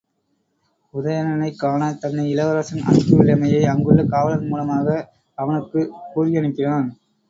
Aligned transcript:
உதயணனைக் 0.93 1.55
காணத் 1.55 1.99
தன்னை 2.01 2.29
இளவரசன் 2.29 2.81
அனுப்பியுள்ளமையை 2.81 3.61
அங்குள்ள 3.67 4.05
காவலன் 4.05 4.47
மூலமாக 4.47 4.87
அவனுக்குக் 5.37 5.93
கூறியனுப்பினான். 6.15 6.87